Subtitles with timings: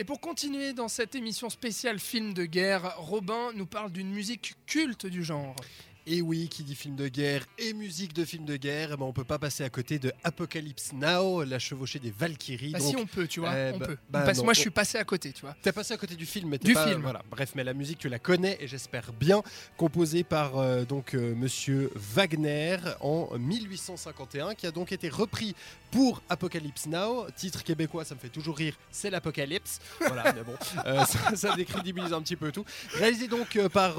[0.00, 4.54] Et pour continuer dans cette émission spéciale film de guerre, Robin nous parle d'une musique
[4.64, 5.56] culte du genre.
[6.10, 9.04] Et oui, qui dit film de guerre et musique de film de guerre, eh ben
[9.04, 12.70] on peut pas passer à côté de Apocalypse Now, la chevauchée des Valkyries.
[12.70, 13.98] Bah donc, si on peut, tu vois, eh on bah- peut.
[14.08, 15.54] bah Parce que non, moi je suis passé à côté, tu vois.
[15.60, 17.02] T'as passé à côté du film, mais t'es Du pas- film.
[17.02, 17.22] Voilà.
[17.30, 19.42] Bref, mais la musique tu la connais et j'espère bien,
[19.76, 25.54] composée par euh, donc euh, Monsieur Wagner en 1851, qui a donc été repris
[25.90, 27.26] pour Apocalypse Now.
[27.36, 29.78] Titre québécois, ça me fait toujours rire, c'est l'apocalypse.
[30.00, 30.54] Voilà, mais bon,
[30.86, 32.64] euh, ça, ça décrédibilise un petit peu tout.
[32.94, 33.96] Réalisé donc euh, par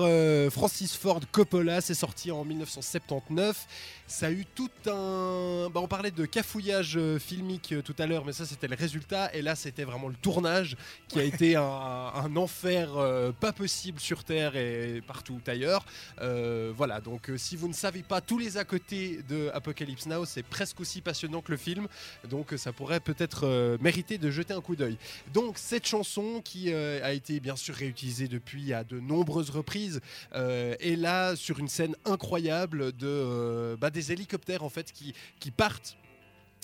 [0.51, 3.67] Francis Ford Coppola, c'est sorti en 1979.
[4.07, 5.69] Ça a eu tout un.
[5.73, 8.75] Bah, on parlait de cafouillage euh, filmique euh, tout à l'heure, mais ça c'était le
[8.75, 9.33] résultat.
[9.35, 10.77] Et là, c'était vraiment le tournage
[11.09, 15.85] qui a été un, un enfer euh, pas possible sur Terre et partout ailleurs.
[16.21, 20.25] Euh, voilà, donc si vous ne savez pas tous les à côté de Apocalypse Now,
[20.25, 21.87] c'est presque aussi passionnant que le film.
[22.29, 24.97] Donc ça pourrait peut-être euh, mériter de jeter un coup d'œil.
[25.33, 30.01] Donc cette chanson qui a été bien sûr réutilisée depuis à de nombreuses reprises
[30.33, 35.51] est là sur une scène incroyable de euh, bah, des hélicoptères en fait qui, qui
[35.51, 35.97] partent.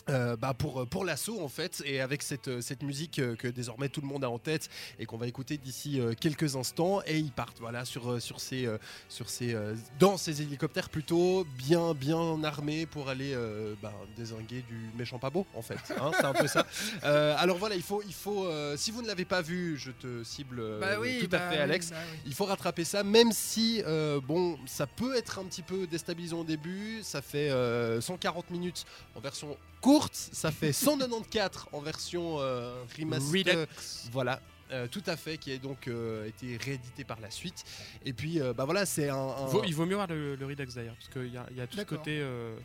[0.09, 3.48] Euh, bah, pour, pour l'assaut en fait et avec cette, euh, cette musique euh, que
[3.48, 7.02] désormais tout le monde a en tête et qu'on va écouter d'ici euh, quelques instants
[7.06, 8.78] et ils partent voilà sur, euh, sur ces, euh,
[9.09, 14.64] sur ces euh, dans ces hélicoptères plutôt bien bien armés pour aller euh, bah, désinguer
[14.67, 16.66] du méchant pas beau en fait hein, c'est un peu ça
[17.03, 19.92] Euh, alors voilà il faut il faut euh, si vous ne l'avez pas vu je
[19.92, 22.19] te cible euh, bah oui, tout bah à fait oui, Alex bah oui.
[22.25, 26.40] il faut rattraper ça, même si, euh, bon, ça peut être un petit peu déstabilisant
[26.40, 27.00] au début.
[27.03, 33.60] Ça fait euh, 140 minutes en version courte, ça fait 194 en version euh, remaster.
[33.60, 33.68] Redux.
[34.12, 34.40] Voilà.
[34.72, 37.64] euh, tout à fait, qui a donc euh, été réédité par la suite.
[38.04, 39.16] Et puis, euh, bah voilà, c'est un.
[39.16, 41.58] un- Vaut- il vaut mieux voir le, le Redux d'ailleurs, parce qu'il y a, il
[41.58, 42.56] y a tout ce côté euh,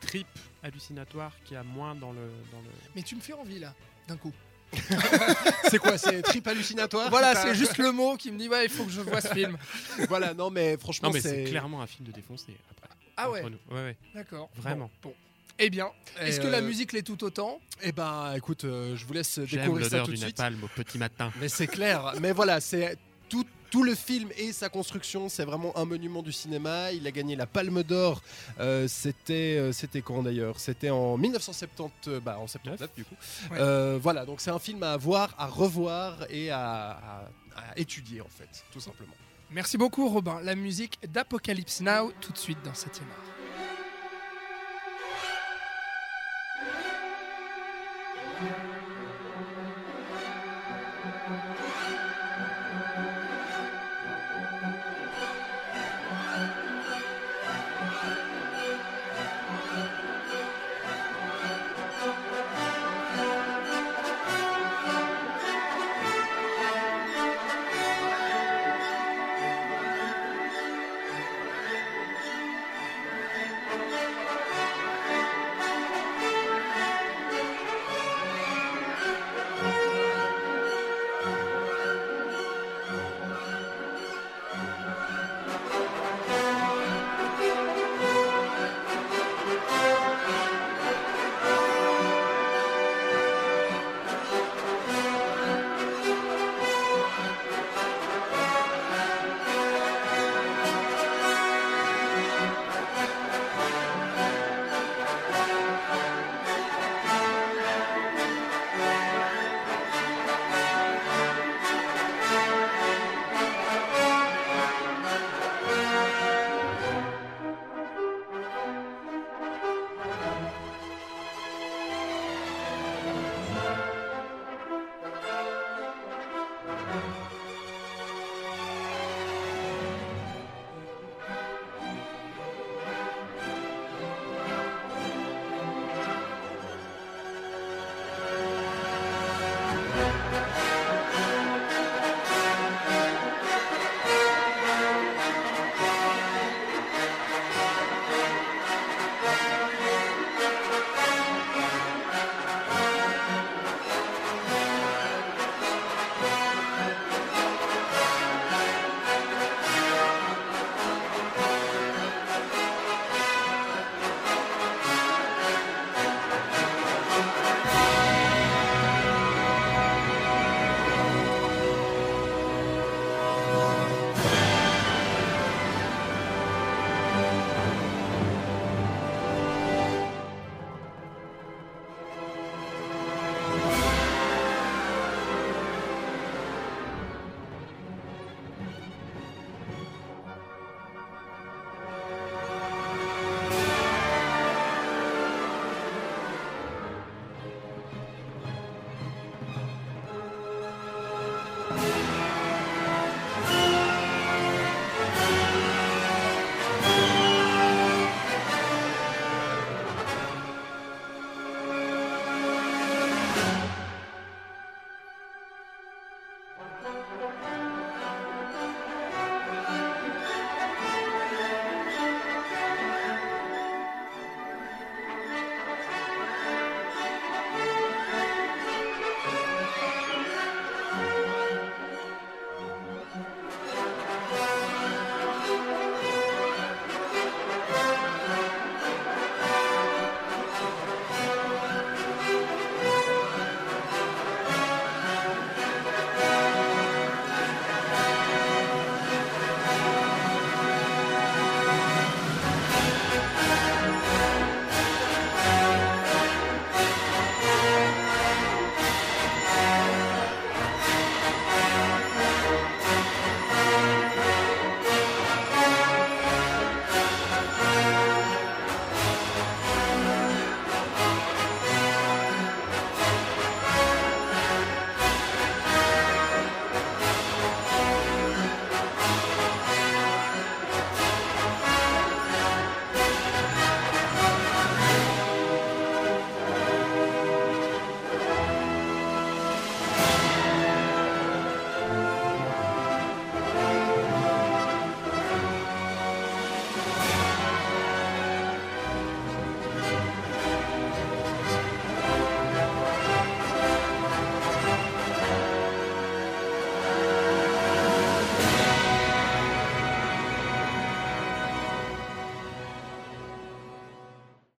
[0.00, 0.26] trip
[0.62, 2.20] hallucinatoire qui a moins dans le.
[2.52, 2.68] Dans le...
[2.94, 3.74] Mais tu me fais envie là,
[4.08, 4.32] d'un coup.
[5.68, 7.10] C'est quoi C'est trip hallucinatoire?
[7.10, 9.20] Voilà, T'as- c'est juste le mot qui me dit ouais, il faut que je vois
[9.20, 9.58] ce film.
[10.08, 12.56] Voilà, non, mais franchement, Non, mais c'est clairement un film de défoncé.
[12.70, 13.58] Après, Ah ouais, nous.
[13.76, 13.96] ouais, ouais.
[14.14, 14.48] d'accord.
[14.56, 14.90] Vraiment.
[15.02, 15.10] Bon.
[15.10, 15.14] bon.
[15.58, 17.60] Eh bien, est-ce que la euh, musique l'est tout autant?
[17.82, 20.38] Eh ben, écoute, euh, je vous laisse J'aime découvrir ça l'odeur tout de du suite.
[20.38, 21.32] napalm au petit matin.
[21.40, 22.14] Mais c'est clair.
[22.20, 22.96] Mais voilà, c'est
[23.28, 26.90] tout, tout le film et sa construction, c'est vraiment un monument du cinéma.
[26.92, 28.22] Il a gagné la Palme d'Or.
[28.60, 30.58] Euh, c'était, c'était quand d'ailleurs?
[30.58, 33.14] C'était en 1970, euh, bah en 79 du coup.
[33.50, 33.58] Ouais.
[33.60, 38.20] Euh, voilà, donc c'est un film à voir, à revoir et à, à- à étudier
[38.22, 39.12] en fait, tout simplement.
[39.50, 40.40] Merci beaucoup Robin.
[40.42, 43.41] La musique d'Apocalypse Now tout de suite dans 7 art.